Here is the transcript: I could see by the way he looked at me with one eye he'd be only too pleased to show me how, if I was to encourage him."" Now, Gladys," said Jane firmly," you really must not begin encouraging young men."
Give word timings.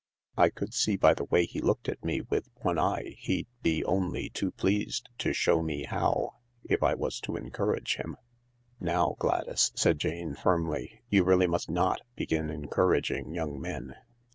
I 0.35 0.49
could 0.49 0.73
see 0.73 0.97
by 0.97 1.13
the 1.13 1.25
way 1.25 1.45
he 1.45 1.61
looked 1.61 1.87
at 1.87 2.03
me 2.03 2.21
with 2.21 2.49
one 2.61 2.79
eye 2.79 3.13
he'd 3.19 3.45
be 3.61 3.85
only 3.85 4.29
too 4.29 4.49
pleased 4.49 5.09
to 5.19 5.31
show 5.31 5.61
me 5.61 5.83
how, 5.83 6.37
if 6.63 6.81
I 6.81 6.95
was 6.95 7.19
to 7.19 7.35
encourage 7.35 7.97
him."" 7.97 8.17
Now, 8.79 9.15
Gladys," 9.19 9.71
said 9.75 9.99
Jane 9.99 10.33
firmly," 10.33 11.01
you 11.11 11.23
really 11.23 11.45
must 11.45 11.69
not 11.69 12.01
begin 12.15 12.49
encouraging 12.49 13.35
young 13.35 13.61
men." 13.61 13.93